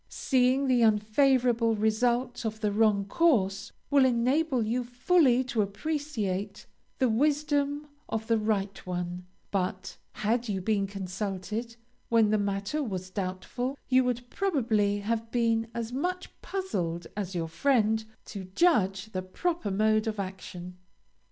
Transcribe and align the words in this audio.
Seeing 0.09 0.65
the 0.65 0.81
unfavorable 0.83 1.75
result 1.75 2.43
of 2.43 2.59
the 2.61 2.71
wrong 2.71 3.05
course 3.05 3.71
will 3.91 4.03
enable 4.03 4.63
you 4.65 4.83
fully 4.83 5.43
to 5.43 5.61
appreciate 5.61 6.65
the 6.97 7.07
wisdom 7.07 7.85
of 8.09 8.25
the 8.25 8.39
right 8.39 8.75
one, 8.87 9.27
but, 9.51 9.97
had 10.13 10.49
you 10.49 10.59
been 10.59 10.87
consulted 10.87 11.75
when 12.09 12.31
the 12.31 12.39
matter 12.39 12.81
was 12.81 13.11
doubtful, 13.11 13.77
you 13.89 14.03
would 14.03 14.27
probably 14.31 15.01
have 15.01 15.29
been 15.29 15.67
as 15.75 15.93
much 15.93 16.31
puzzled 16.41 17.05
as 17.15 17.35
your 17.35 17.47
friend 17.47 18.05
to 18.25 18.45
judge 18.45 19.11
the 19.11 19.21
proper 19.21 19.69
mode 19.69 20.07
of 20.07 20.19
action. 20.19 20.79